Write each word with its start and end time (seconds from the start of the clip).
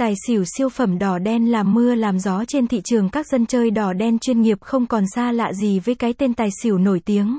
Tài 0.00 0.14
xỉu 0.26 0.44
siêu 0.56 0.68
phẩm 0.68 0.98
đỏ 0.98 1.18
đen 1.18 1.50
làm 1.50 1.74
mưa 1.74 1.94
làm 1.94 2.18
gió 2.18 2.44
trên 2.44 2.66
thị 2.66 2.80
trường 2.84 3.08
các 3.08 3.26
dân 3.26 3.46
chơi 3.46 3.70
đỏ 3.70 3.92
đen 3.92 4.18
chuyên 4.18 4.40
nghiệp 4.40 4.58
không 4.60 4.86
còn 4.86 5.04
xa 5.14 5.32
lạ 5.32 5.52
gì 5.52 5.78
với 5.78 5.94
cái 5.94 6.12
tên 6.12 6.34
tài 6.34 6.48
xỉu 6.62 6.78
nổi 6.78 7.00
tiếng. 7.04 7.38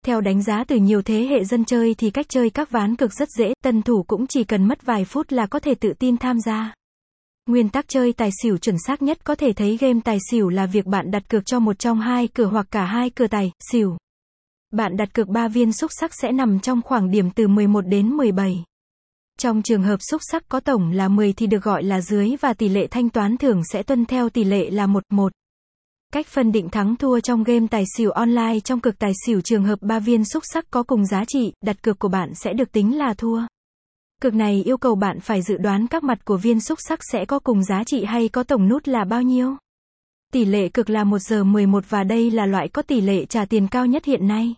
Theo 0.05 0.21
đánh 0.21 0.43
giá 0.43 0.63
từ 0.67 0.75
nhiều 0.75 1.01
thế 1.01 1.27
hệ 1.29 1.43
dân 1.43 1.65
chơi 1.65 1.95
thì 1.97 2.09
cách 2.09 2.25
chơi 2.29 2.49
các 2.49 2.71
ván 2.71 2.95
cực 2.95 3.13
rất 3.13 3.29
dễ, 3.37 3.53
tân 3.63 3.81
thủ 3.81 4.03
cũng 4.07 4.27
chỉ 4.27 4.43
cần 4.43 4.67
mất 4.67 4.85
vài 4.85 5.05
phút 5.05 5.31
là 5.31 5.45
có 5.45 5.59
thể 5.59 5.75
tự 5.75 5.93
tin 5.99 6.17
tham 6.17 6.39
gia. 6.39 6.73
Nguyên 7.49 7.69
tắc 7.69 7.87
chơi 7.87 8.13
tài 8.13 8.29
xỉu 8.41 8.57
chuẩn 8.57 8.75
xác 8.87 9.01
nhất 9.01 9.17
có 9.23 9.35
thể 9.35 9.53
thấy 9.53 9.77
game 9.77 9.99
tài 10.03 10.17
xỉu 10.31 10.49
là 10.49 10.65
việc 10.65 10.85
bạn 10.85 11.11
đặt 11.11 11.29
cược 11.29 11.43
cho 11.45 11.59
một 11.59 11.79
trong 11.79 11.99
hai 11.99 12.27
cửa 12.27 12.45
hoặc 12.45 12.67
cả 12.71 12.85
hai 12.85 13.09
cửa 13.09 13.27
tài, 13.27 13.51
xỉu. 13.71 13.97
Bạn 14.71 14.97
đặt 14.97 15.13
cược 15.13 15.27
3 15.27 15.47
viên 15.47 15.73
xúc 15.73 15.91
sắc 15.99 16.11
sẽ 16.13 16.31
nằm 16.31 16.59
trong 16.59 16.81
khoảng 16.81 17.11
điểm 17.11 17.31
từ 17.31 17.47
11 17.47 17.81
đến 17.81 18.09
17. 18.09 18.63
Trong 19.39 19.61
trường 19.61 19.83
hợp 19.83 19.97
xúc 20.09 20.21
sắc 20.31 20.43
có 20.49 20.59
tổng 20.59 20.91
là 20.91 21.07
10 21.07 21.33
thì 21.33 21.47
được 21.47 21.63
gọi 21.63 21.83
là 21.83 22.01
dưới 22.01 22.35
và 22.41 22.53
tỷ 22.53 22.69
lệ 22.69 22.87
thanh 22.87 23.09
toán 23.09 23.37
thưởng 23.37 23.61
sẽ 23.71 23.83
tuân 23.83 24.05
theo 24.05 24.29
tỷ 24.29 24.43
lệ 24.43 24.69
là 24.69 24.87
1, 24.87 25.03
1. 25.11 25.31
Cách 26.13 26.27
phân 26.27 26.51
định 26.51 26.69
thắng 26.69 26.95
thua 26.95 27.19
trong 27.19 27.43
game 27.43 27.67
tài 27.71 27.83
xỉu 27.97 28.11
online 28.11 28.59
trong 28.59 28.79
cực 28.79 28.99
tài 28.99 29.11
xỉu 29.25 29.41
trường 29.41 29.63
hợp 29.63 29.79
3 29.81 29.99
viên 29.99 30.25
xúc 30.25 30.43
sắc 30.53 30.65
có 30.71 30.83
cùng 30.83 31.05
giá 31.05 31.23
trị, 31.27 31.53
đặt 31.65 31.83
cược 31.83 31.99
của 31.99 32.09
bạn 32.09 32.31
sẽ 32.35 32.53
được 32.53 32.71
tính 32.71 32.97
là 32.97 33.13
thua. 33.13 33.41
Cực 34.21 34.33
này 34.33 34.63
yêu 34.65 34.77
cầu 34.77 34.95
bạn 34.95 35.19
phải 35.19 35.41
dự 35.41 35.57
đoán 35.57 35.87
các 35.87 36.03
mặt 36.03 36.25
của 36.25 36.37
viên 36.37 36.61
xúc 36.61 36.79
sắc 36.87 36.99
sẽ 37.11 37.25
có 37.25 37.39
cùng 37.39 37.63
giá 37.63 37.83
trị 37.83 38.05
hay 38.05 38.29
có 38.29 38.43
tổng 38.43 38.69
nút 38.69 38.87
là 38.87 39.03
bao 39.03 39.21
nhiêu. 39.21 39.55
Tỷ 40.33 40.45
lệ 40.45 40.69
cực 40.69 40.89
là 40.89 41.03
1 41.03 41.19
giờ 41.19 41.43
11 41.43 41.83
và 41.89 42.03
đây 42.03 42.31
là 42.31 42.45
loại 42.45 42.67
có 42.67 42.81
tỷ 42.81 43.01
lệ 43.01 43.25
trả 43.25 43.45
tiền 43.45 43.67
cao 43.67 43.85
nhất 43.85 44.05
hiện 44.05 44.27
nay. 44.27 44.55